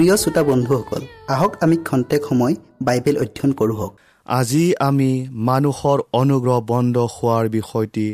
[0.00, 3.88] প্ৰিয় শ্ৰোতা বন্ধুসকল আহক আমি খন্তেক সময় বাইবেল অধ্যয়ন কৰোঁ
[4.26, 5.10] আজি আমি
[5.48, 8.06] মানুহৰ অনুগ্ৰহ বন্ধ হোৱাৰ বিষয়টি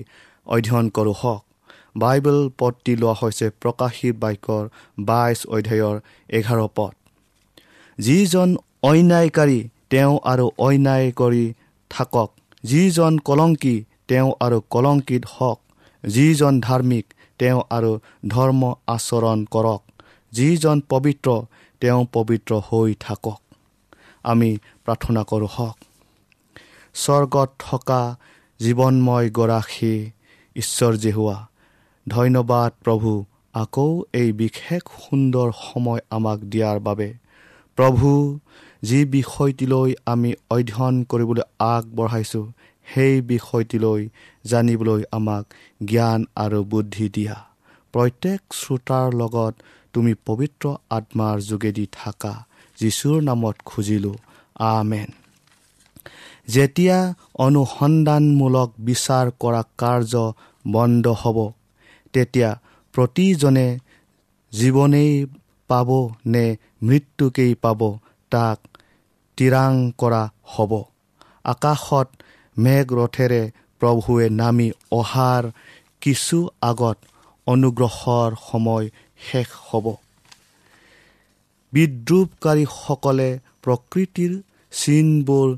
[0.46, 1.42] অধ্যয়ন কৰোঁ হওক।
[1.96, 4.64] বাইবেল পদটি লোৱা হৈছে প্ৰকাশিত বাক্যৰ
[5.04, 5.96] বাইছ অধ্যায়ৰ
[6.28, 6.92] এঘাৰ পদ।
[7.98, 8.48] যিজন
[8.82, 9.58] অন্যায়কাৰী
[9.90, 11.44] তেওঁ আৰু অন্যায় কৰি
[11.90, 12.30] থাকক।
[12.64, 13.76] যিজন কলংকী
[14.08, 15.58] তেওঁ আৰু কলংকিত হওক।
[16.04, 17.06] যিজন ধাৰ্মিক
[17.38, 17.92] তেওঁ আৰু
[18.28, 19.82] ধৰ্ম আচৰণ কৰক।
[20.32, 21.28] যিজন পবিত্ৰ
[21.80, 23.40] তেওঁ পবিত্ৰ হৈ থাকক।
[24.24, 25.76] আমি প্ৰাৰ্থনা কৰোঁ হওক।
[26.94, 28.16] স্বৰ্গত থকা
[28.60, 30.10] জীৱনময় গৰাকী
[30.56, 31.46] ঈশ্বৰ হোৱা
[32.08, 33.24] ধন্যবাদ প্ৰভু।
[33.54, 37.14] আকৌ এই বিশেষ সুন্দৰ সময় আমাক দিয়াৰ বাবে।
[37.76, 38.38] প্ৰভু
[38.82, 42.52] যি বিষয়টিলৈ আমি অধ্যয়ন কৰিবলৈ আগবঢ়াইছোঁ
[42.94, 44.08] সেই বিষয়টিলৈ
[44.44, 45.44] জানিবলৈ আমাক
[45.84, 47.36] জ্ঞান আৰু বুদ্ধি দিয়া।
[47.92, 49.54] প্ৰত্যেক শ্ৰোতাৰ লগত
[49.96, 52.32] তুমি পবিত্ৰ আত্মাৰ যোগেদি থাকা
[52.78, 54.16] যীশুৰ নামত খুজিলোঁ।
[54.68, 55.08] আমেন।
[56.48, 56.98] যেতিয়া
[57.44, 60.14] অনুসন্ধানমূলক বিচাৰ কৰা কাৰ্য
[60.64, 61.38] বন্ধ হ'ব
[62.12, 62.50] তেতিয়া
[62.94, 63.68] প্ৰতিজনে
[64.52, 65.12] জীৱনেই
[65.70, 65.88] পাব
[66.26, 66.44] নে
[66.82, 67.80] মৃত্যুকেই পাব
[68.32, 68.58] তাক
[69.38, 70.22] তিৰাং কৰা
[70.52, 70.72] হ'ব।
[71.44, 72.08] আকাশত
[72.56, 73.42] মেঘৰথেৰে
[73.80, 75.44] প্ৰভুৱে নামি অহাৰ
[76.00, 76.98] কিছু আগত
[77.46, 78.86] অনুগ্ৰহৰ সময়
[79.18, 79.86] শেষ হ'ব।
[81.72, 84.32] বিদ্ৰোপকাৰীসকলে প্ৰকৃতিৰ
[84.72, 85.48] চিনবোৰ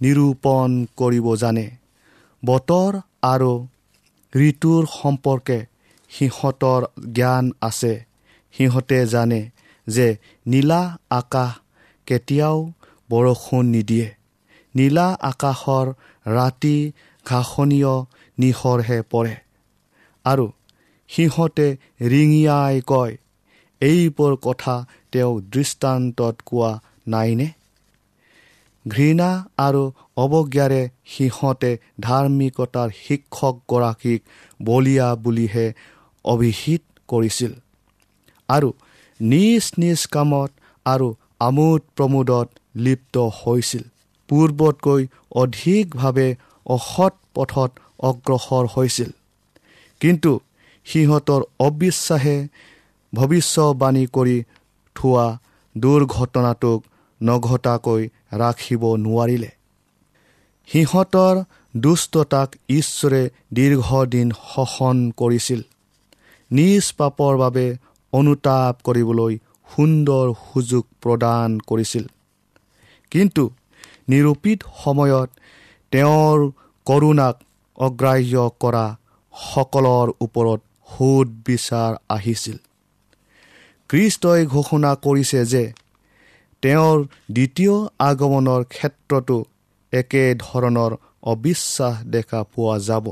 [0.00, 1.70] নিৰূপণ কৰিব জানে।
[2.44, 3.52] বতৰ আৰু
[4.34, 5.58] ঋতুৰ সম্পৰ্কে
[6.10, 6.80] সিহঁতৰ
[7.12, 8.04] জ্ঞান আছে।
[8.54, 9.50] সিহঁতে জানে
[9.86, 10.16] যে
[10.46, 11.52] নীলা আকাশ
[12.06, 12.58] কেতিয়াও
[13.10, 14.08] বৰষুণ নিদিয়ে।
[14.74, 15.86] নীলা আকাশৰ
[16.26, 16.92] ৰাতি
[17.26, 17.94] ঘাঁহনীয়
[18.38, 19.34] নিশৰহে পৰে।
[20.24, 20.44] আৰু
[21.12, 21.68] সিহঁতে
[22.02, 23.14] ৰিঙিয়াই কয়
[23.80, 24.74] এইবোৰ কথা
[25.12, 26.70] তেওঁ দৃষ্টান্তত কোৱা
[27.08, 27.48] নাইনে?
[28.86, 29.82] ঘৃণা আৰু
[30.16, 34.20] অৱজ্ঞাৰে সিহঁতে ধাৰ্মিকতাৰ শিক্ষকগৰাকীক
[34.62, 35.66] বলিয়া বুলিহে
[36.24, 37.52] অভিহিত কৰিছিল
[38.48, 38.68] আৰু
[39.20, 40.50] নিজ নিজ কামত
[40.86, 41.08] আৰু
[41.40, 43.84] আমোদ প্ৰমোদত লিপ্ত হৈছিল।
[44.28, 45.02] পূৰ্বতকৈ
[45.34, 46.28] অধিকভাৱে
[46.66, 49.10] অসৎ পথত অগ্ৰসৰ হৈছিল।
[50.00, 50.30] কিন্তু
[50.86, 52.36] সিহঁতৰ অবিশ্বাসে
[53.14, 54.38] ভৱিষ্যবাণী কৰি
[54.96, 55.26] থোৱা
[55.76, 56.80] দুৰ্ঘটনাটোক
[57.22, 58.02] নঘটাকৈ
[58.32, 59.50] ৰাখিব নোৱাৰিলে।
[60.68, 61.34] সিহঁতৰ
[61.76, 65.60] দুষ্টতাক ঈশ্বৰে দীৰ্ঘদিন শোষণ কৰিছিল।
[66.50, 67.66] নিজ পাপৰ বাবে
[68.12, 69.38] অনুতাপ কৰিবলৈ
[69.70, 72.04] সুন্দৰ সুযোগ প্ৰদান কৰিছিল।
[73.12, 73.44] কিন্তু
[74.08, 75.30] নিৰূপিত সময়ত
[75.92, 76.38] তেওঁৰ
[76.86, 77.36] কৰোণাক
[77.78, 78.84] অগ্ৰাহ্য কৰা
[79.34, 82.58] সকলৰ ওপৰত সোধ বিচাৰ আহিছিল।
[83.88, 85.72] কৃষ্টই ঘোষণা কৰিছে যে
[86.62, 86.98] তেওঁৰ
[87.32, 89.44] দ্বিতীয় আগমনৰ ক্ষেত্ৰতো
[89.92, 90.92] একেধৰণৰ
[91.22, 93.06] অবিশ্বাস দেখা পোৱা যাব।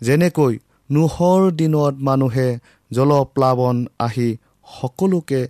[0.00, 0.58] যেনেকৈ
[0.90, 2.48] নোহৰ দিনত মানুহে
[2.90, 4.36] জলপ্লাৱন আহি
[4.80, 5.42] সকলোকে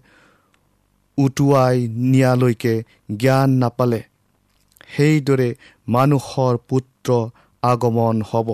[1.18, 2.74] উটুৱাই নিয়ালৈকে
[3.16, 4.02] জ্ঞান নাপালে
[4.96, 5.48] সেইদৰে
[5.88, 7.08] মানুহৰ পুত্ৰ
[7.62, 8.48] আগমন হ'ব।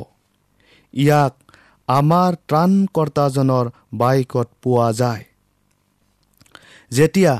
[0.95, 1.35] ইয়াক
[1.89, 5.25] আমাৰ ত্ৰাণকৰ্তাজনৰ বাইকত পোৱা যায়।
[6.93, 7.35] যেতিয়া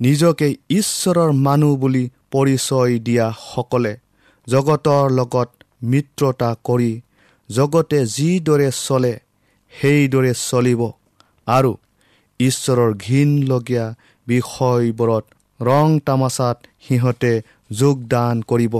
[0.00, 3.92] নিজকে ঈশ্বৰৰ মানুহ বুলি পৰিচয় দিয়াসকলে
[4.46, 5.48] জগতৰ লগত
[5.82, 6.92] মিত্ৰতা কৰি
[7.50, 9.14] জগতে যিদৰে চলে
[9.72, 10.80] সেইদৰে চলিব
[11.46, 11.72] আৰু
[12.40, 13.86] ঈশ্বৰৰ ঘীনলগীয়া
[14.26, 15.24] বিষয়বোৰত
[15.60, 16.56] ৰং তামাচাত
[16.86, 17.32] সিহঁতে
[17.70, 18.74] যোগদান কৰিব।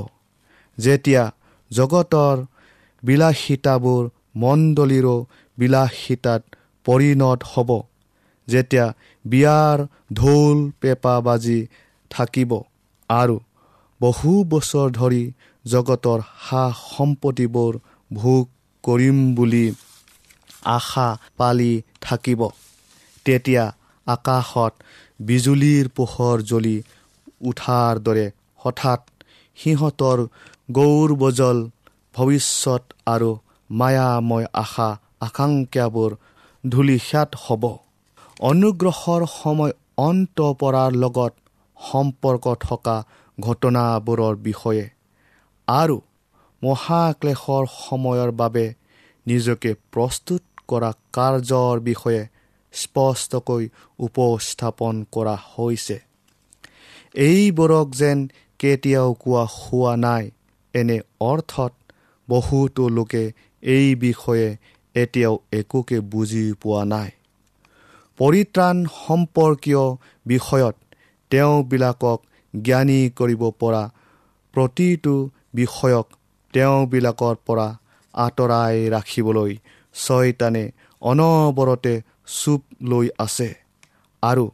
[0.79, 1.23] যেতিয়া
[1.71, 2.37] জগতৰ
[3.03, 4.03] বিলাসিতাবোৰ
[4.35, 5.17] মণ্ডলীৰো
[5.59, 6.43] বিলাসিতাত
[6.87, 7.71] পৰিণত হ'ব
[8.49, 8.87] যেতিয়া
[9.25, 9.79] বিয়াৰ
[10.15, 11.61] ঢোল পেঁপা বাজি
[12.11, 12.53] থাকিব
[13.11, 13.37] আৰু
[14.01, 15.23] বহু বছৰ ধৰি
[15.65, 17.73] জগতৰ সা সম্পত্তিবোৰ
[18.11, 18.45] ভোগ
[18.85, 19.67] কৰিম বুলি
[20.71, 22.41] আশা পালি থাকিব।
[23.27, 23.65] তেতিয়া
[24.07, 24.73] আকাশত
[25.21, 26.77] বিজুলীৰ পোহৰ জ্বলি
[27.41, 28.27] উঠাৰ দৰে
[28.57, 29.01] হঠাৎ
[29.59, 30.19] সিহঁতৰ
[30.73, 31.59] গৌৰবজল
[32.15, 33.31] ভৱিষ্যত আৰু
[33.81, 34.89] মায়াময় আশা
[35.21, 36.11] আকাংক্ষাবোৰ
[36.65, 37.65] ধূলিখ্যাত হ'ব।
[38.41, 41.33] অনুগ্ৰহৰ সময় অন্ত পৰাৰ লগত
[41.77, 42.97] সম্পৰ্ক থকা
[43.39, 44.85] ঘটনাবোৰৰ বিষয়ে
[45.69, 45.97] আৰু
[46.63, 48.65] মহাক্লেশৰ সময়ৰ বাবে
[49.27, 52.23] নিজকে প্ৰস্তুত কৰা কাৰ্যৰ বিষয়ে
[52.75, 53.65] স্পষ্টকৈ
[53.99, 55.97] উপস্থাপন কৰা হৈছে।
[57.25, 58.19] এইবোৰক যেন
[58.61, 60.25] কেতিয়াও কোৱা হোৱা নাই
[60.75, 61.73] এনে অৰ্থত
[62.29, 63.25] বহুতো লোকে
[63.65, 64.57] এই বিষয়ে
[64.95, 67.11] এতিয়াও একোকে বুজি পোৱা নাই।
[68.19, 69.85] পৰিত্ৰাণ সম্পৰ্কীয়
[70.27, 70.77] বিষয়ত
[71.31, 72.19] তেওঁবিলাকক
[72.55, 73.83] জ্ঞানী কৰিব পৰা
[74.55, 75.15] প্ৰতিটো
[75.55, 76.07] বিষয়ক
[76.55, 77.69] তেওঁবিলাকৰ পৰা
[78.15, 79.53] আঁতৰাই ৰাখিবলৈ
[79.95, 80.65] ছয়তানে
[81.03, 81.95] অনবৰতে
[82.27, 83.51] চুপ লৈ আছে
[84.23, 84.45] আৰু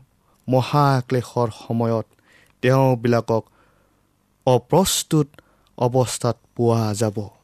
[0.48, 2.06] মহাক্লেশৰ সময়ত
[2.62, 3.44] তেওঁবিলাকক
[4.46, 5.28] অপ্ৰস্তুত
[5.78, 7.39] অৱস্থাত পোৱা যাব।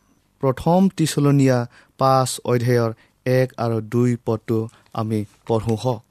[0.46, 1.58] প্ৰথম টিচলনীয়া
[1.98, 2.90] পাঁচ অধ্যায়ৰ
[3.26, 4.58] এক আৰু দুই পদটো
[4.92, 6.02] আমি পঢ়োঁ হওক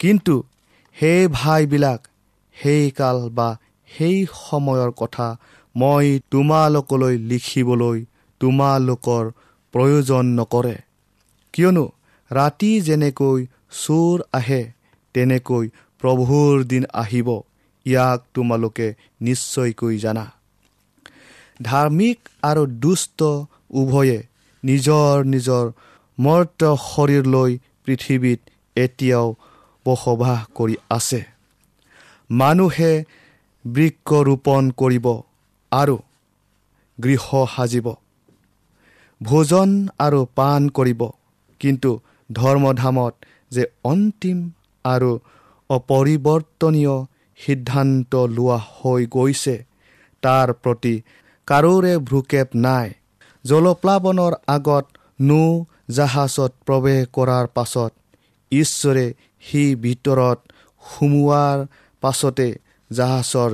[0.00, 0.34] কিন্তু
[0.96, 2.00] সেই ভাইবিলাক
[2.56, 3.48] সেই কাল বা
[3.88, 5.26] সেই সময়ৰ কথা
[5.74, 7.98] মই তোমালোকলৈ লিখিবলৈ
[8.40, 9.24] তোমালোকৰ
[9.74, 10.76] প্ৰয়োজন নকৰে।
[11.54, 11.84] কিয়নো
[12.30, 13.40] ৰাতি যেনেকৈ
[13.82, 14.62] চোৰ আহে
[15.14, 15.64] তেনেকৈ
[16.02, 17.28] প্ৰভুৰ দিন আহিব
[17.86, 18.88] ইয়াক তোমালোকে
[19.20, 20.24] নিশ্চয়কৈ জানা।
[21.62, 23.20] ধাৰ্মিক আৰু দুষ্ট
[23.70, 24.18] উভয়ে
[24.64, 25.64] নিজৰ নিজৰ
[26.18, 28.40] মৰ্ত শৰীৰ লৈ পৃথিৱীত
[28.76, 29.26] এতিয়াও
[29.86, 31.20] বসবাস কৰি আছে।
[32.30, 32.92] মানুহে
[33.64, 35.06] বৃক্ষ ৰোপণ কৰিব
[35.72, 35.96] আৰু
[36.98, 37.24] গৃহ
[37.56, 37.86] সাজিব।
[39.20, 41.02] ভোজন আৰু পাণ কৰিব।
[41.60, 41.90] কিন্তু
[42.32, 43.14] ধৰ্মধামত
[43.50, 44.38] যে অন্তিম
[44.84, 45.10] আৰু
[45.70, 46.96] অপৰিৱৰ্তনীয়
[47.38, 49.56] সিদ্ধান্ত লোৱা হৈ গৈছে
[50.22, 50.94] তাৰ প্ৰতি
[51.48, 52.88] কাৰোৰে ভ্ৰুক্ষেপ নাই।
[53.44, 54.84] জলপ্লাৱনৰ আগত
[55.20, 55.44] নৌ
[55.90, 57.92] জাহাজত প্ৰৱেশ কৰাৰ পাছত
[58.52, 59.06] ঈশ্বৰে
[59.46, 60.38] সি ভিতৰত
[60.82, 61.58] সোমোৱাৰ
[62.02, 62.48] পাছতে
[62.90, 63.50] জাহাজৰ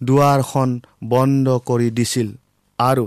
[0.00, 0.70] দুৱাৰখন
[1.04, 2.28] বন্ধ কৰি দিছিল
[2.78, 3.04] আৰু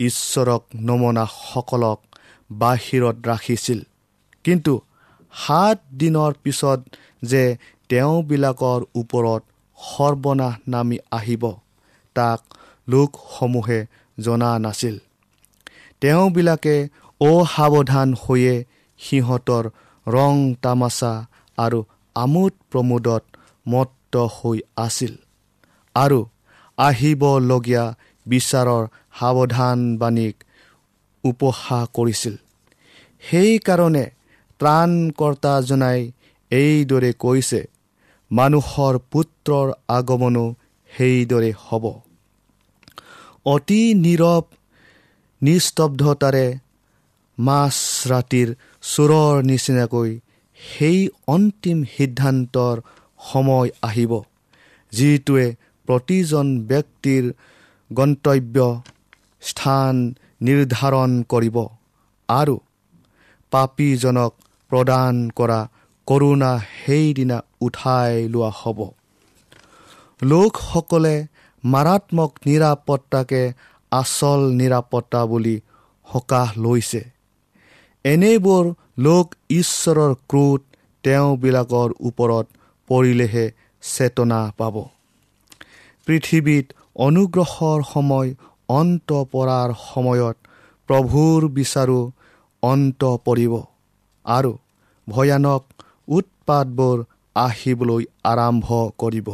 [0.00, 1.98] ঈশ্বৰক নমনাসকলক
[2.50, 3.80] বাহিৰত ৰাখিছিল।
[4.44, 4.74] কিন্তু
[5.34, 6.80] সাত দিনৰ পিছত
[7.22, 7.42] যে
[7.88, 9.42] তেওঁবিলাকৰ ওপৰত
[9.78, 11.44] সৰ্বনাশ নামি আহিব
[12.16, 12.40] তাক
[12.88, 13.80] লোকসমূহে
[14.18, 14.96] জনা নাছিল।
[16.00, 16.76] তেওঁবিলাকে
[17.20, 18.54] অসাৱধান হৈয়ে
[19.00, 19.64] সিহঁতৰ
[20.06, 21.12] ৰং তামাচা
[21.58, 21.78] আৰু
[22.16, 23.24] আমোদ প্ৰমোদত
[23.66, 25.12] মত্ত হৈ আছিল
[25.94, 26.20] আৰু
[26.78, 27.84] আহিবলগীয়া
[28.26, 28.84] বিচাৰৰ
[29.18, 30.36] সাৱধানবাণীক
[31.24, 32.34] উপহাস কৰিছিল।
[33.22, 34.04] সেইকাৰণে
[34.60, 36.00] ত্ৰাণকৰ্তাজনাই
[36.50, 37.60] এইদৰে কৈছে
[38.30, 40.46] মানুহৰ পুত্ৰৰ আগমনো
[40.90, 41.84] সেইদৰে হ'ব।
[43.46, 44.44] অতি নীৰৱ
[45.42, 46.46] নিস্তব্ধতাৰে
[47.38, 47.76] মাছ
[48.08, 48.48] ৰাতিৰ
[48.82, 50.10] চোৰৰ নিচিনাকৈ
[50.60, 52.76] সেই অন্তিম সিদ্ধান্তৰ
[53.32, 54.12] সময় আহিব
[54.92, 55.46] যিটোৱে
[55.88, 57.24] প্ৰতিজন ব্যক্তিৰ
[57.90, 58.56] গন্তব্য
[59.40, 59.94] স্থান
[60.42, 61.56] নিৰ্ধাৰণ কৰিব
[62.28, 62.56] আৰু
[63.52, 64.32] পাপীজনক
[64.70, 65.60] প্ৰদান কৰা
[66.06, 68.78] কৰোণা সেইদিনা উঠাই লোৱা হ'ব।
[70.22, 71.16] লোকসকলে
[71.64, 73.42] মাৰাত্মক নিৰাপত্তাকে
[73.92, 75.56] আচল নিৰাপত্তা বুলি
[76.06, 77.02] সকাহ লৈছে।
[78.04, 78.64] এনেবোৰ
[78.98, 80.60] লোক ঈশ্বৰৰ ক্ৰোধ
[81.04, 82.46] তেওঁবিলাকৰ ওপৰত
[82.88, 83.46] পৰিলেহে
[83.82, 84.76] চেতনা পাব।
[86.06, 86.66] পৃথিৱীত
[86.96, 88.28] অনুগ্ৰহৰ সময়
[88.68, 90.36] অন্ত পৰাৰ সময়ত
[90.88, 92.00] প্ৰভুৰ বিচাৰো
[92.62, 93.54] অন্ত পৰিব
[94.26, 94.52] আৰু
[95.08, 95.62] ভয়ানক
[96.08, 96.96] উৎপাতবোৰ
[97.36, 98.68] আহিবলৈ আৰম্ভ
[98.98, 99.28] কৰিব।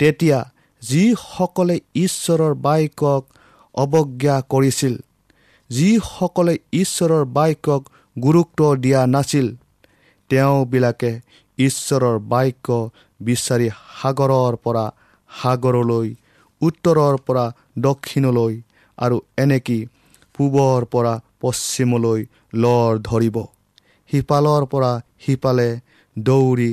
[0.00, 0.38] তেতিয়া
[0.82, 3.22] যিসকলে ঈশ্বৰৰ বাক্যক
[3.74, 4.94] অৱজ্ঞা কৰিছিল
[5.70, 7.82] যিসকলে ঈশ্বৰৰ বাক্যক
[8.16, 9.46] গুৰুত্ব দিয়া নাছিল
[10.30, 11.12] তেওঁবিলাকে
[11.58, 12.68] ঈশ্বৰৰ বাক্য
[13.20, 13.68] বিচাৰি
[14.00, 14.84] সাগৰৰ পৰা
[15.30, 16.08] সাগৰলৈ
[16.60, 17.44] উত্তৰৰ পৰা
[17.78, 18.54] দক্ষিণলৈ
[18.98, 19.78] আৰু এনেকি
[20.34, 22.20] পূবৰ পৰা পশ্চিমলৈ
[22.54, 23.36] লৰ ধৰিব।
[24.10, 24.92] সিপালৰ পৰা
[25.26, 25.68] সিপালে
[26.16, 26.72] দৌৰি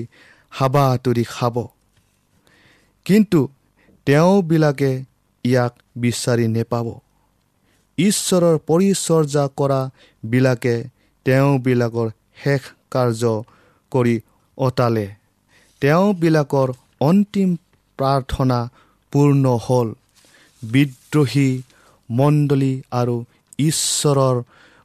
[0.52, 1.56] হাবাতৰি খাব।
[3.06, 3.40] কিন্তু
[4.08, 4.92] তেওঁবিলাকে
[5.46, 6.88] ইয়াক বিচাৰি নেপাব।
[7.98, 10.76] ঈশ্বৰৰ পৰিচৰ্যা কৰাবিলাকে
[11.26, 12.08] তেওঁবিলাকৰ
[12.44, 12.62] শেষ
[12.92, 13.24] কাৰ্য
[13.92, 14.16] কৰি
[14.58, 15.08] অতালে।
[15.82, 16.70] তেওঁবিলাকৰ
[17.02, 17.50] অন্তিম
[18.00, 18.60] প্ৰাৰ্থনা
[19.14, 19.88] পূৰ্ণ হ'ল।
[20.62, 21.50] বিদ্ৰোহী
[22.10, 23.16] মণ্ডলী আৰু
[23.60, 24.38] ঈশ্বৰৰ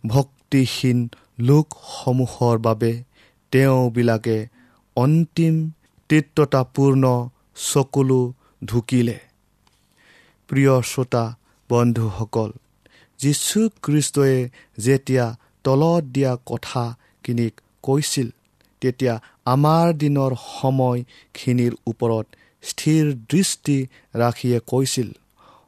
[0.04, 0.98] ভক্তিহীন
[1.38, 2.92] লোকসমূহৰ বাবে
[3.52, 4.38] তেওঁবিলাকে
[4.96, 5.54] অন্তিম
[6.10, 7.04] তিত্বতাপূৰ্ণ
[7.72, 8.22] চকুলো
[8.64, 9.18] ঢুকিলে।
[10.50, 11.24] প্ৰিয় শ্ৰোতা
[11.70, 12.50] বন্ধুসকল
[13.20, 14.36] যীশুখ্ৰীষ্টই
[14.78, 15.26] যেতিয়া
[15.64, 18.28] তলত দিয়া কথাখিনিক কৈছিল
[18.82, 19.14] তেতিয়া
[19.44, 22.26] আমাৰ দিনৰ সময়খিনিৰ ওপৰত
[22.64, 23.78] স্থিৰ দৃষ্টি
[24.14, 25.08] ৰাখিয়ে কৈছিল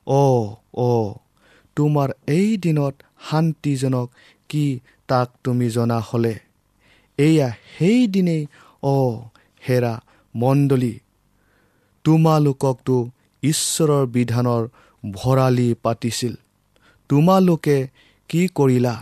[0.07, 0.23] অ
[0.89, 0.91] অ
[1.77, 2.95] তোমাৰ এই দিনত
[3.31, 4.09] শান্তিজনক
[4.49, 4.65] কি
[5.09, 6.35] তাক তুমি জনা হ'লে?
[7.19, 8.43] এয়া সেইদিনেই
[8.83, 8.97] অ
[9.63, 9.95] হেৰা
[10.35, 10.95] মণ্ডলী
[12.05, 12.97] তোমালোককতো
[13.43, 14.63] ঈশ্বৰৰ বিধানৰ
[15.05, 16.35] ভৰালি পাতিছিল।
[17.09, 17.77] তোমালোকে
[18.31, 18.95] কি কৰিলা?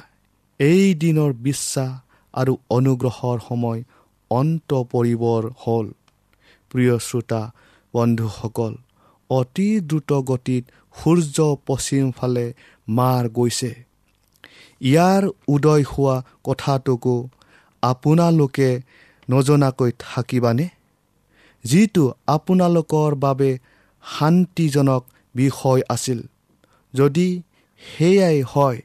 [0.61, 1.91] এই দিনৰ বিশ্বাস
[2.35, 3.81] আৰু অনুগ্ৰহৰ সময়
[4.31, 5.87] অন্ত পৰিবৰ হ'ল।
[6.71, 7.43] প্ৰিয় শ্ৰোতা
[7.95, 8.73] বন্ধুসকল
[9.31, 10.65] অতি দ্ৰুত গতিত
[10.97, 12.47] সূৰ্য পশ্চিম ফালে
[12.89, 13.73] মাৰ গৈছে।
[14.81, 17.17] ইয়াৰ উদয় হোৱা কথাটোকো
[17.83, 18.71] আপোনালোকে
[19.31, 20.67] নজনাকৈ থাকিবানে?
[21.65, 23.51] যিটো আপোনালোকৰ বাবে
[24.05, 25.03] শান্তিজনক
[25.35, 26.21] বিষয় আছিল।
[26.95, 27.29] যদি
[27.83, 28.79] সেয়াই হয়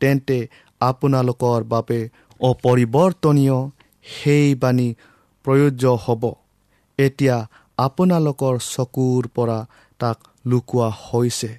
[0.00, 0.38] তেন্তে
[0.80, 2.00] আপোনালোকৰ বাবে
[2.40, 3.58] অপৰিৱৰ্তনীয়
[4.06, 4.88] সেই বাণী
[5.44, 6.22] প্ৰয়োজ্য হ'ব।
[6.98, 7.36] এতিয়া
[7.78, 9.58] আপোনালোকৰ চকুৰ পৰা
[10.00, 11.50] তাক লুকোৱা হৈছে।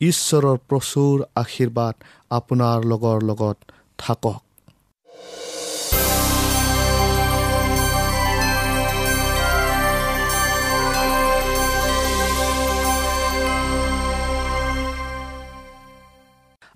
[0.00, 1.94] ঈশ্বৰৰ প্ৰচুৰ আশীৰ্বাদ
[2.30, 3.56] আপোনাৰ লগৰ লগত
[3.98, 4.42] থাকক।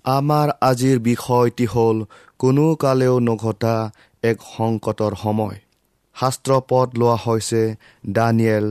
[0.05, 1.97] আমাৰ আজিৰ বিষয়টি হ'ল
[2.39, 3.75] কোনো কালেও নঘটা
[4.23, 5.57] এক সংকটৰ সময়।
[6.15, 7.61] শাস্ত্ৰ পদ লোৱা হৈছে
[8.09, 8.65] দানিয়েল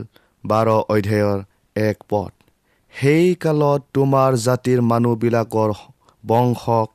[0.44, 1.38] বাৰ অধ্যায়ৰ
[1.76, 2.32] এক পদ।
[2.92, 5.70] সেই কালত তোমাৰ জাতিৰ মানুহবিলাকৰ
[6.24, 6.88] বংশক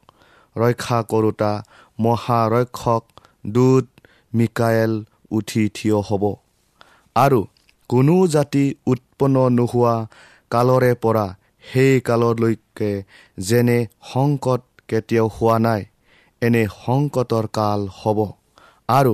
[0.55, 1.51] ৰক্ষা কৰোতা
[1.99, 3.03] মহাৰক্ষক
[3.47, 3.85] দূত
[4.33, 4.93] মিকায়েল
[5.31, 6.23] উঠি থিয় হ'ব।
[7.15, 7.39] আৰু
[7.89, 9.95] কোনো জাতি উৎপন্ন নোহোৱা
[10.49, 11.27] কালৰে পৰা
[11.63, 12.91] সেই কাললৈকে
[13.37, 13.79] যেনে
[14.13, 15.81] সংকট কেতিয়াও হোৱা নাই
[16.41, 18.19] এনে সংকটৰ কাল হ'ব।
[18.89, 19.13] আৰু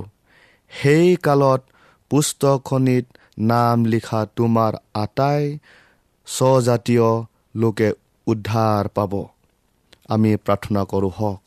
[0.71, 1.61] সেই কালত
[2.09, 3.05] পুস্তকখনিত
[3.39, 5.59] নাম লিখা তোমাৰ আটাই
[6.27, 7.07] স্বজাতীয়
[7.55, 7.89] লোকে
[8.27, 9.13] উদ্ধাৰ পাব।
[10.09, 11.39] আমি প্ৰাৰ্থনা কৰোঁ হওক।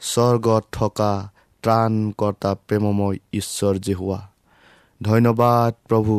[0.00, 1.12] স্বৰ্গত থকা
[1.62, 4.20] ত্ৰাণকৰ্তা প্ৰেমময় ঈশ্বৰ যে হোৱা।
[5.02, 6.14] ধন্যবাদ প্ৰভু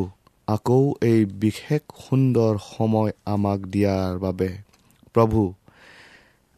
[0.48, 4.50] আকৌ এই বিশেষ সুন্দৰ সময় আমাক দিয়াৰ বাবে।
[5.14, 5.54] প্ৰভু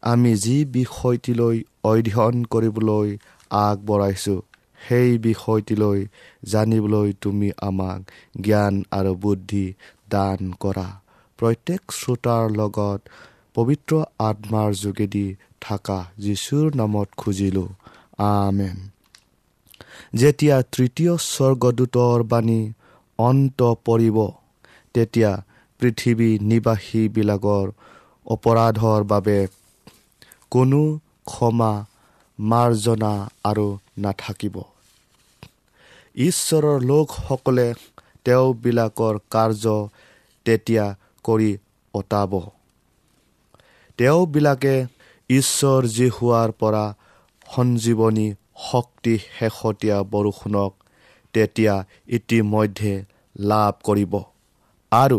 [0.06, 3.08] আমি যি বিষয়টিলৈ অধ্যয়ন কৰিবলৈ
[3.50, 4.40] আগবঢ়াইছোঁ
[4.88, 6.00] সেই বিষয়টিলৈ
[6.44, 8.00] জানিবলৈ তুমি আমাক
[8.40, 9.66] জ্ঞান আৰু বুদ্ধি
[10.10, 10.88] দান কৰা।
[11.38, 13.00] প্ৰত্যেক শ্ৰোতাৰ লগত
[13.54, 15.26] পবিত্ৰ আত্মাৰ যোগেদি
[15.60, 17.68] থকা যীশুৰ নামত খুজিলোঁ।
[18.18, 18.76] আমেন।
[20.14, 22.62] যেতিয়া তৃতীয় স্বৰ্গদূতৰ বাণী
[23.18, 24.16] অন্ত পৰিব
[24.94, 25.32] তেতিয়া
[25.80, 27.66] পৃথিৱী নিবাসীবিলাকৰ
[28.26, 29.38] অপৰাধৰ বাবে
[30.52, 30.82] কোনো
[31.26, 31.72] ক্ষমা
[32.38, 33.12] মাৰ্জনা
[33.44, 33.66] আৰু
[33.98, 34.56] নাথাকিব।
[36.16, 37.68] ঈশ্বৰৰ লোকসকলে
[38.24, 39.64] তেওঁবিলাকৰ কাৰ্য
[40.46, 40.84] তেতিয়া
[41.24, 41.52] কৰি
[41.94, 42.32] অতাব।
[43.98, 44.74] তেওঁবিলাকে
[45.30, 46.84] ঈশ্বৰ যি হোৱাৰ পৰা
[47.46, 48.28] সঞ্জীৱনী
[48.62, 50.72] শক্তি শেহতীয়া বৰষুণক
[51.34, 51.74] তেতিয়া
[52.08, 52.94] ইতিমধ্যে
[53.36, 54.14] লাভ কৰিব
[54.92, 55.18] আৰু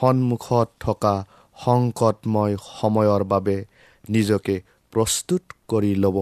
[0.00, 1.14] সন্মুখত থকা
[1.56, 3.56] সংকটময় সময়ৰ বাবে
[4.08, 4.56] নিজকে
[4.92, 6.16] প্ৰস্তুত কৰি ল'ব।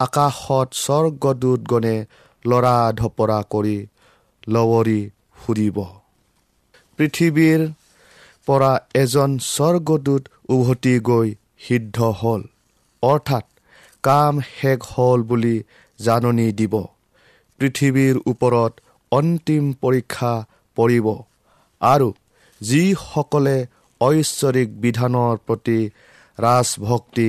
[0.00, 1.96] আকাশত স্বৰ্গদূতগণে
[2.44, 3.78] লৰা ধপৰা কৰি
[4.48, 5.00] লৱৰি
[5.40, 5.78] ফুৰিব
[6.98, 7.60] পৃথিৱীৰ
[8.48, 11.28] পৰা এজন স্বৰ্গদূত উভতি গৈ
[11.66, 12.42] সিদ্ধ হ'ল
[13.02, 13.44] অৰ্থাৎ
[14.04, 15.56] কাম শেষ হ'ল বুলি
[15.98, 16.74] জাননী দিব।
[17.60, 18.72] পৃথিৱীৰ ওপৰত
[19.12, 20.32] অন্তিম পৰীক্ষা
[20.76, 21.06] পৰিব
[21.82, 22.08] আৰু
[22.60, 23.56] যিসকলে
[24.00, 25.80] ঐশ্বৰিক বিধানৰ প্ৰতি
[26.38, 27.28] ৰাজভক্তি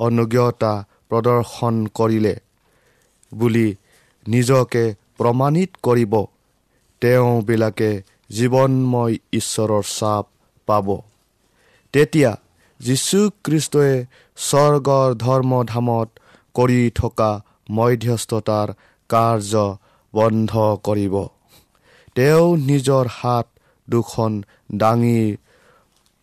[0.00, 0.72] অনুজ্ঞতা
[1.08, 2.34] প্ৰদৰ্শন কৰিলে
[3.32, 3.68] বুলি
[4.26, 4.84] নিজকে
[5.18, 6.14] প্ৰমাণিত কৰিব।
[7.02, 7.90] তেওঁবিলাকে
[8.30, 10.24] জীৱনময় ঈশ্বৰৰ চাপ
[10.66, 10.88] পাব।
[11.92, 12.32] তেতিয়া
[12.80, 13.92] যীশুখ্ৰীষ্টই
[14.36, 16.08] স্বৰ্গৰ ধৰ্মধামত
[16.54, 17.30] কৰি থকা
[17.70, 18.68] মধ্যস্থতাৰ
[19.10, 19.52] কাৰ্য
[20.14, 20.52] বন্ধ
[20.84, 21.14] কৰিব।
[22.14, 23.46] তেওঁ নিজৰ হাত
[23.88, 24.32] দুখন
[24.76, 25.36] দাঙি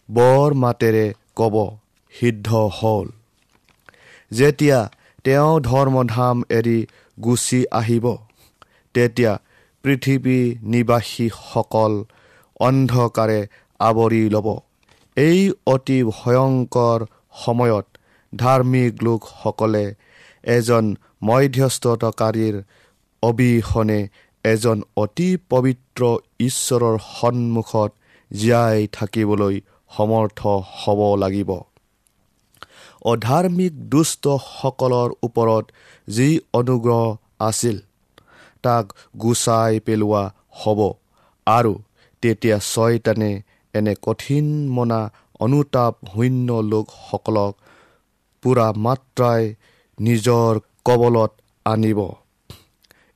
[0.09, 1.55] বৰ মাতেৰে ক'ব
[2.19, 3.07] সিদ্ধ হ'ল।
[4.31, 4.79] যেতিয়া
[5.23, 6.79] তেওঁ ধৰ্মধাম এৰি
[7.17, 8.05] গুচি আহিব
[8.95, 9.33] তেতিয়া
[9.83, 10.39] পৃথিৱী
[10.73, 11.93] নিবাসীসকল
[12.59, 13.39] অন্ধকাৰে
[13.79, 14.47] আৱৰি ল'ব।
[15.17, 16.99] এই অতি ভয়ংকৰ
[17.45, 17.85] সময়ত
[18.33, 19.85] ধাৰ্মিক লোকসকলে
[20.47, 20.85] এজন
[21.23, 22.55] মধ্যস্থতাকাৰীৰ
[23.23, 24.01] অবিহনে
[24.45, 26.01] এজন অতি পবিত্ৰ
[26.39, 27.91] ঈশ্বৰৰ সন্মুখত
[28.31, 29.55] জীয়াই থাকিবলৈ
[29.91, 30.39] সমৰ্থ
[30.77, 31.51] হ'ব লাগিব।
[33.07, 35.65] অধাৰ্মিক দুষ্টসকলৰ ওপৰত
[36.07, 37.03] যি অনুগ্ৰহ
[37.39, 37.77] আছিল
[38.63, 38.85] তাক
[39.17, 40.23] গুচাই পেলোৱা
[40.61, 40.79] হ'ব।
[41.47, 41.73] আৰু
[42.23, 43.31] তেতিয়া ছয়তানে
[43.73, 45.01] এনে কঠিন মনা
[45.39, 47.53] অনুতাপ শূন্য লোকসকলক
[48.43, 49.43] পূৰা মাত্ৰাই
[49.97, 50.51] নিজৰ
[50.85, 51.31] কবলত
[51.65, 51.99] আনিব।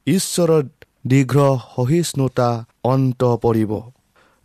[0.08, 0.66] ঈশ্বৰৰ
[1.08, 1.36] দীৰ্ঘ
[1.76, 2.50] সহিষ্ণুতা
[2.84, 3.72] অন্ত পৰিব।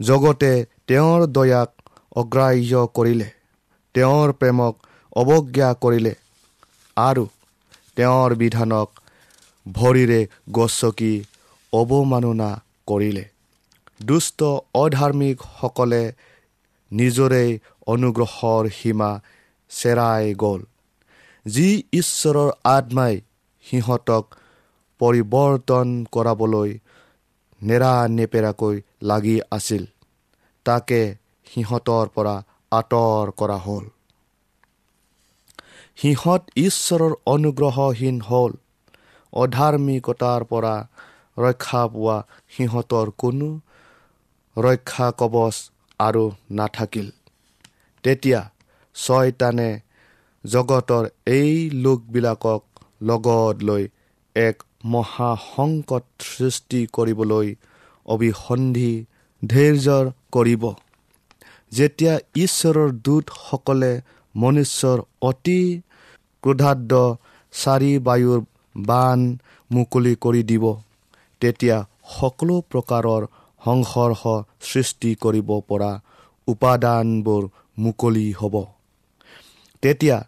[0.01, 0.53] জগতে
[0.89, 1.71] তেওঁৰ দয়াক
[2.17, 3.29] অগ্ৰাহ্য কৰিলে।
[3.95, 4.75] তেওঁৰ প্ৰেমক
[5.17, 6.15] অৱজ্ঞা কৰিলে।
[6.97, 7.25] আৰু
[7.97, 8.89] তেওঁৰ বিধানক
[9.67, 10.21] ভৰিৰে
[10.53, 11.15] গছকি
[11.73, 12.51] অৱমাননা
[12.87, 13.25] কৰিলে।
[14.03, 14.41] দুষ্ট
[14.75, 16.03] অধাৰ্মিকসকলে
[16.91, 17.45] নিজৰে
[17.87, 19.11] অনুগ্ৰহৰ সীমা
[19.71, 20.61] চেৰাই গ'ল।
[21.47, 23.15] যি ঈশ্বৰৰ আত্মাই
[23.65, 24.25] সিহঁতক
[25.01, 26.71] পৰিৱৰ্তন কৰাবলৈ
[27.61, 29.85] নেৰানেপেৰাকৈ লাগি আছিল
[30.67, 31.01] তাকে
[31.47, 32.35] সিহঁতৰ পৰা
[32.73, 33.85] আঁতৰ কৰা হ'ল।
[35.99, 38.53] সিহঁত ঈশ্বৰৰ অনুগ্ৰহহীন হ'ল।
[39.33, 40.75] অধাৰ্মিকতাৰ পৰা
[41.39, 42.17] ৰক্ষা পোৱা
[42.57, 43.49] সিহঁতৰ কোনো
[44.57, 45.57] ৰক্ষা কবচ
[46.01, 47.09] আৰু নাথাকিল।
[48.05, 48.41] তেতিয়া
[48.97, 49.71] ছয়তানে
[50.45, 51.53] জগতৰ এই
[51.85, 52.63] লোকবিলাকক
[53.03, 53.85] লগত লৈ
[54.37, 57.49] এক মহাসংকট সৃষ্টি কৰিবলৈ
[58.07, 58.93] অভিসন্ধি
[59.43, 60.65] ধৈৰ্যৰ কৰিব।
[61.73, 63.93] যেতিয়া ঈশ্বৰৰ দূতসকলে
[64.35, 65.61] মনুষ্যৰ অতি
[66.47, 66.93] ক্ৰোধাদ্য
[67.53, 68.41] চাৰি বায়ুৰ
[68.87, 69.21] বান
[69.71, 70.65] মুকলি কৰি দিব।
[71.41, 71.77] তেতিয়া
[72.19, 73.23] সকলো প্ৰকাৰৰ
[73.61, 74.23] সংঘৰ্ষ
[74.61, 75.93] সৃষ্টি কৰিব পৰা
[76.49, 77.43] উপাদানবোৰ
[77.79, 78.55] মুকলি হ'ব।
[79.83, 80.19] তেতিয়া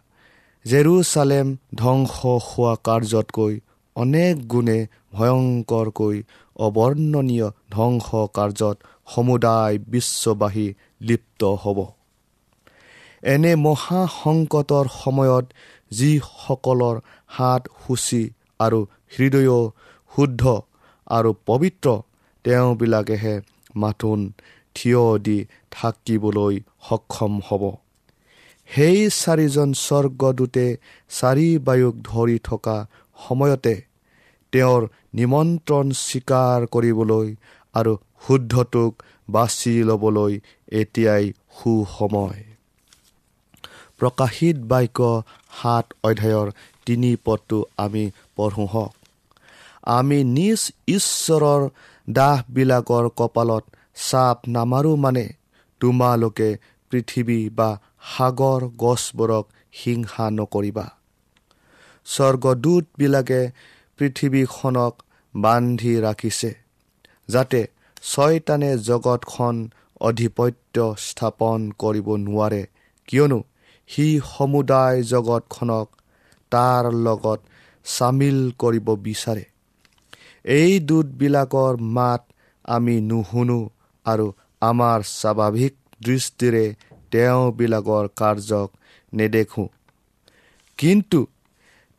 [0.65, 2.15] জেৰুচালেম ধ্বংস
[2.47, 3.53] হোৱা কাৰ্যতকৈ
[3.95, 4.79] অনেক গুণে
[5.13, 6.17] ভয়ংকৰকৈ
[6.59, 8.77] অৱৰ্ণনীয় ধ্বংস কাৰ্যত
[9.13, 10.67] সমুদায় বিশ্ববাসী
[11.01, 11.79] লিপ্ত হ'ব।
[13.23, 15.45] এনে মহাসংকটৰ সময়ত
[15.91, 16.95] যিসকলৰ
[17.27, 18.23] হাত সূচী
[18.59, 18.79] আৰু
[19.17, 19.53] হৃদয়
[20.11, 20.43] শুদ্ধ
[21.07, 21.87] আৰু পবিত্ৰ
[22.45, 23.35] তেওঁবিলাকেহে
[23.75, 24.19] মাথোন
[24.75, 25.37] থিয় দি
[25.71, 26.55] থাকিবলৈ
[26.89, 27.63] সক্ষম হ'ব।
[28.69, 30.65] সেই চাৰিজন স্বৰ্গদূতে
[31.09, 32.77] চাৰি বায়ুক ধৰি থকা
[33.19, 33.75] সময়তে
[34.53, 34.81] তেওঁৰ
[35.13, 37.27] নিমন্ত্ৰণ স্বীকাৰ কৰিবলৈ
[37.75, 37.93] আৰু
[38.27, 38.91] শুদ্ধটোক
[39.29, 40.33] বাছি ল'বলৈ
[40.71, 41.25] এতিয়াই
[41.57, 42.48] সুসময়।
[43.99, 44.99] প্ৰকাশিত বাক্য
[45.61, 46.47] সাত অধ্যায়ৰ
[46.85, 48.03] তিনি পদটো আমি
[48.35, 48.93] পঢ়োঁ হওক।
[49.97, 51.61] আমি নিজ ঈশ্বৰৰ
[52.09, 53.63] দাহবিলাকৰ কপালত
[54.09, 55.25] চাপ নামাৰোঁ মানে
[55.81, 56.49] তোমালোকে
[56.91, 57.69] পৃথিৱী বা
[58.17, 59.45] সাগৰ গছবোৰক
[59.79, 60.85] হিংসা নকৰিবা।
[62.05, 63.41] স্বৰ্গদূতবিলাকে
[63.97, 64.93] পৃথিৱীখনক
[65.35, 66.51] বান্ধি ৰাখিছে
[67.27, 67.61] যাতে
[68.03, 69.55] ছয়তানে জগতখন
[70.01, 72.61] অধিপত্য স্থাপন কৰিব নোৱাৰে।
[73.07, 73.39] কিয়নো
[73.89, 75.87] সি সমুদায় জগতখনক
[76.51, 77.39] তাৰ লগত
[77.85, 79.45] চামিল কৰিব বিচাৰে।
[80.45, 82.21] এই দূতবিলাকৰ মাত
[82.65, 83.59] আমি নুশুনো
[84.05, 84.27] আৰু
[84.61, 85.73] আমাৰ স্বাভাৱিক
[86.03, 86.65] দৃষ্টিৰে
[87.11, 88.69] তেওঁবিলাকৰ কাৰ্যক
[89.13, 89.67] নেদেখোঁ।
[90.79, 91.19] কিন্তু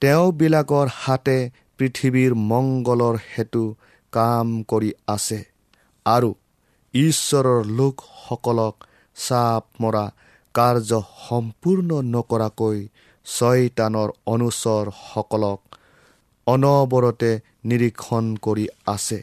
[0.03, 1.39] তেওঁবিলাকৰ হাতে
[1.79, 3.65] পৃথিৱীৰ মংগলৰ হেতু
[4.13, 5.41] কাম কৰি আছে
[6.07, 6.31] আৰু
[6.95, 8.75] ঈশ্বৰৰ লোকসকলক
[9.17, 10.05] চাপ মৰা
[10.55, 10.91] কাৰ্য
[11.29, 12.79] সম্পূৰ্ণ নকৰাকৈ
[13.27, 15.61] ছয়তানৰ অনুচৰসকলক
[16.47, 17.31] অনবৰতে
[17.65, 19.19] নিৰীক্ষণ কৰি আছে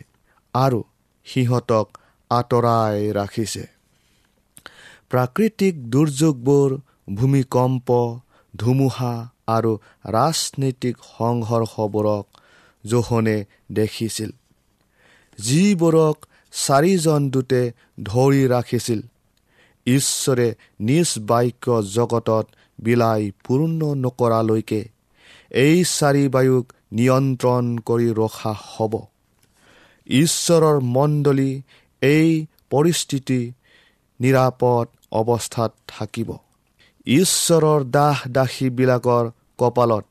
[0.53, 0.79] আৰু
[1.25, 1.87] সিহঁতক
[2.31, 3.63] আঁতৰাই ৰাখিছে।
[5.09, 6.69] প্ৰাকৃতিক দুৰ্যোগবোৰ
[7.15, 7.89] ভূমিকম্প
[8.53, 9.13] ধুমুহা
[9.47, 9.71] আৰু
[10.07, 12.25] ৰাজনৈতিক সংঘৰ্ষবোৰক
[12.83, 13.37] জোহনে
[13.71, 14.31] দেখিছিল।
[15.39, 16.17] যিবোৰক
[16.53, 17.61] চাৰিজন দূতে
[18.03, 18.99] ধৰি ৰাখিছিল
[19.87, 20.47] ঈশ্বৰে
[20.79, 22.45] নিজ বাক্য জগতত
[22.79, 24.81] বিলাই পূৰ্ণ নকৰালৈকে
[25.51, 28.93] এই চাৰি বায়ুক নিয়ন্ত্ৰণ কৰি ৰখা হ'ব।
[30.07, 31.51] ঈশ্বৰৰ মণ্ডলী
[32.01, 32.29] এই
[32.69, 33.41] পৰিস্থিতি
[34.19, 36.29] নিৰাপদ অৱস্থাত থাকিব।
[37.07, 39.25] ঈশ্বৰৰ দাস দাসীবিলাকৰ
[39.57, 40.05] কপালত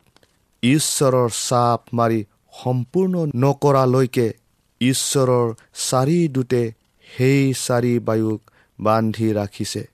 [0.63, 2.21] ঈশ্বৰৰ চাপ মাৰি
[2.65, 4.29] সম্পূৰ্ণ নকৰালৈকে
[4.81, 5.47] ঈশ্বৰৰ
[5.89, 6.63] চাৰি দূতে
[7.07, 8.41] সেই চাৰি বায়ুক
[8.81, 9.89] বান্ধি ৰাখিছে।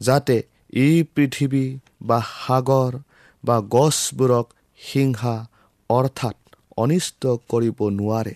[0.00, 0.42] যাতে
[0.72, 2.98] এই পৃথিৱী বা সাগৰ
[3.44, 4.46] বা গছবোৰক
[4.80, 5.46] হিংসা
[5.90, 6.36] অৰ্থাৎ
[6.76, 8.34] অনিষ্ট কৰিব নোৱাৰে।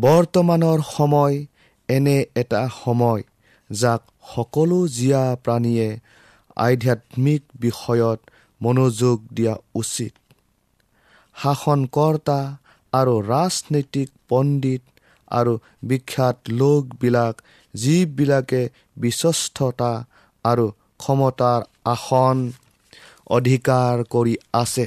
[0.00, 1.46] বৰ্তমানৰ সময়
[1.88, 3.22] এনে এটা সময়
[3.70, 4.02] যাক
[4.34, 6.00] সকলো জীয়া প্ৰাণীয়ে
[6.56, 8.20] আধ্যাত্মিক বিষয়ত
[8.62, 10.12] মনোযোগ দিয়া উচিত।
[11.36, 12.56] শাসনকৰ্তা
[12.92, 14.82] আৰু ৰাজনৈতিক পণ্ডিত
[15.30, 17.34] আৰু বিখ্যাত লোকবিলাক
[17.74, 18.62] যিবিলাকে
[18.96, 19.92] বিশ্বস্ততা
[20.44, 20.66] আৰু
[20.98, 22.36] ক্ষমতাৰ আসন
[23.30, 24.86] অধিকাৰ কৰি আছে।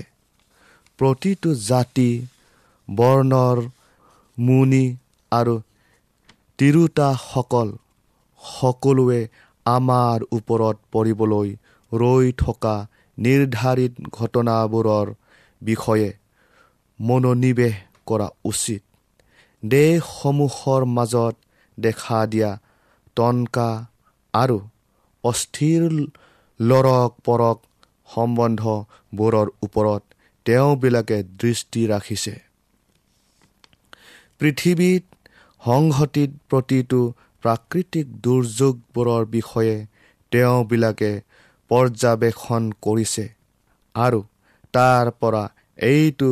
[0.99, 2.11] প্ৰতিটো জাতি
[2.89, 3.57] বৰ্ণৰ
[4.37, 4.85] মুনি
[5.31, 5.55] আৰু
[6.59, 7.69] তিৰোতাসকল
[8.41, 9.21] সকলোৱে
[9.65, 11.49] আমাৰ ওপৰত পৰিবলৈ
[11.91, 12.75] ৰৈ থকা
[13.17, 15.07] নিৰ্ধাৰিত ঘটনাবোৰৰ
[15.61, 16.09] বিষয়ে
[16.99, 17.75] মনোনিৱেশ
[18.05, 18.88] কৰা উচিত।
[19.63, 21.35] দেশসমূহৰ মাজত
[21.77, 22.51] দেখা দিয়া
[23.15, 23.69] টনকা
[24.33, 24.57] আৰু
[25.23, 25.81] অস্থিৰ
[26.59, 27.57] লৰক পৰক
[28.09, 30.01] সম্বন্ধবোৰৰ ওপৰত
[30.45, 32.35] তেওঁবিলাকে দৃষ্টি ৰাখিছে।
[34.39, 35.03] পৃথিৱীত
[35.61, 36.99] সংঘটিত প্ৰতিটো
[37.43, 39.75] প্ৰাকৃতিক দুৰ্যোগবোৰৰ বিষয়ে
[40.31, 41.11] তেওঁবিলাকে
[41.71, 43.25] পৰ্যবেক্ষণ কৰিছে
[43.95, 44.19] আৰু
[44.73, 45.43] তাৰ পৰা
[45.77, 46.29] এইটো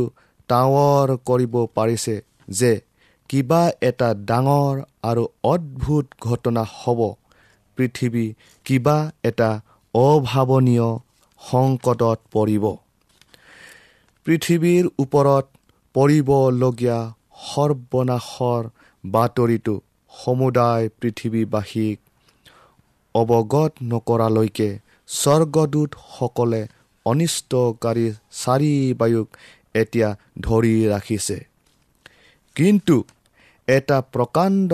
[0.49, 2.15] ডাঙৰ কৰিব পাৰিছে
[2.49, 2.71] যে
[3.29, 6.99] কিবা এটা ডাঙৰ আৰু অদ্ভুত ঘটনা হ'ব।
[7.77, 8.25] পৃথিৱী
[8.65, 9.49] কিবা এটা
[9.93, 10.89] অভাৱনীয়
[11.41, 12.65] সংকটত পৰিব।
[14.25, 15.45] পৃথিৱীৰ ওপৰত
[15.95, 16.99] পৰিবলগীয়া
[17.49, 18.63] সৰ্বনাশৰ
[19.03, 19.75] বাতৰিটো
[20.11, 21.97] সমুদায় পৃথিৱীবাসীক
[23.15, 24.69] অৱগত নকৰালৈকে
[25.09, 26.61] স্বৰ্গদূতসকলে
[27.05, 28.07] অনিষ্টকাৰী
[28.43, 29.27] চাৰি বায়ুক
[29.73, 30.09] এতিয়া
[30.41, 31.37] ধৰি ৰাখিছে।
[32.55, 32.95] কিন্তু
[33.67, 34.71] এটা প্ৰকাণ্ড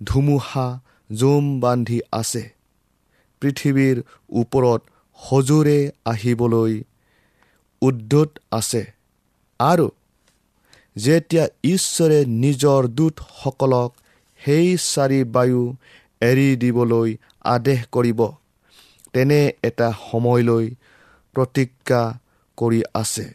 [0.00, 0.66] ধুমুহা
[1.10, 2.42] জুম বান্ধি আছে।
[3.42, 3.96] পৃথিৱীৰ
[4.40, 4.80] ওপৰত
[5.18, 6.72] সজোৰে আহিবলৈ
[7.82, 8.82] উদ্যত আছে।
[9.60, 9.88] আৰু
[10.96, 13.90] যেতিয়া ঈশ্বৰে নিজৰ দূতসকলক
[14.40, 15.62] সেই চাৰি বায়ু
[16.20, 18.20] এৰি দিবলৈ আদেশ কৰিব
[19.12, 20.66] তেনে এটা সময়লৈ
[21.36, 22.02] প্ৰতিজ্ঞা
[22.58, 23.26] কৰি আছে।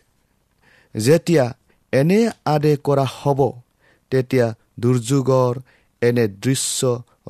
[0.95, 1.45] যেতিয়া
[1.93, 3.39] এনে আদেশ কৰা হ'ব
[4.11, 4.47] তেতিয়া
[4.81, 5.53] দুৰ্যোগৰ
[6.01, 6.79] এনে দৃশ্য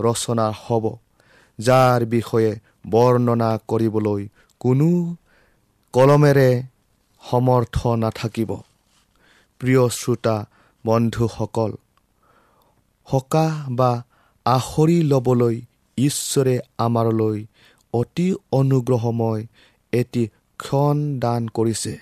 [0.06, 0.86] ৰচনা হ'ব
[1.60, 2.52] যাৰ বিষয়ে
[2.94, 4.22] বৰ্ণনা কৰিবলৈ
[4.62, 4.90] কোনো
[5.94, 6.52] কলমেৰে
[7.22, 8.52] সমৰ্থ নাথাকিব।
[9.62, 10.36] প্ৰিয় শ্ৰোতা
[10.86, 11.72] বন্ধুসকল
[13.08, 13.92] সকাহ বা
[14.46, 15.56] আখৰি ল'বলৈ
[15.98, 17.38] ঈশ্বৰে আমাৰলৈ
[17.94, 18.28] অতি
[18.60, 19.42] অনুগ্ৰহময়
[19.94, 20.24] এটি
[20.60, 21.94] ক্ষণ দান কৰিছে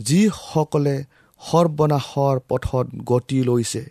[0.00, 0.96] যিসকলে
[1.40, 3.82] সৰ্বনাশৰ পথত গতি লৈছে।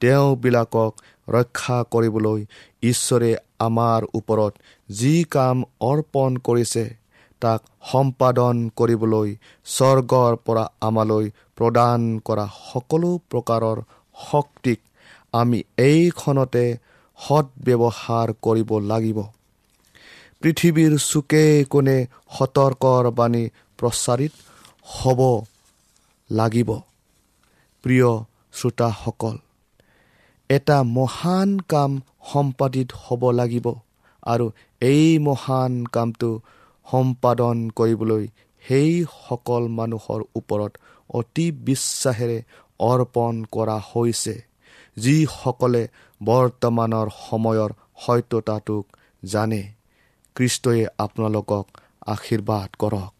[0.00, 0.92] তেওঁবিলাকক
[1.28, 2.40] ৰক্ষা কৰিবলৈ
[2.82, 4.52] ঈশ্বৰে আমাৰ ওপৰত
[4.90, 6.84] যি কাম অৰ্পণ কৰিছে
[7.42, 7.60] তাক
[7.92, 9.28] সম্পাদন কৰিবলৈ
[9.66, 13.78] স্বৰ্গৰ পৰা আমালৈ প্ৰদান কৰা সকলো প্ৰকাৰৰ
[14.30, 14.80] শক্তিক
[15.32, 16.64] আমি এইখনতে
[17.18, 19.18] সৎব্যৱহাৰ কৰিব লাগিব।
[20.42, 21.98] পৃথিৱীৰ চুকে কোণে
[22.38, 23.44] সতৰ্কৰ বাণী
[23.78, 24.32] প্ৰচাৰিত
[24.94, 25.20] হ'ব
[26.30, 26.70] লাগিব।
[27.84, 28.10] প্ৰিয়
[28.52, 29.36] শ্ৰোতাসকল
[30.50, 31.90] এটা মহান কাম
[32.32, 33.66] সম্পাদিত হ'ব লাগিব
[34.22, 34.46] আৰু
[34.82, 36.30] এই মহান কামটো
[36.86, 38.24] সম্পাদন কৰিবলৈ
[38.64, 40.72] সেইসকল মানুহৰ ওপৰত
[41.10, 42.38] অতি বিশ্বাসেৰে
[42.80, 44.34] অৰ্পণ কৰা হৈছে
[44.96, 45.82] যিসকলে
[46.20, 47.70] বৰ্তমানৰ সময়ৰ
[48.02, 48.84] সত্যতাটোক
[49.24, 49.62] জানে।
[50.36, 51.66] খ্ৰীষ্টই আপোনালোকক
[52.06, 53.19] আশীৰ্বাদ কৰক।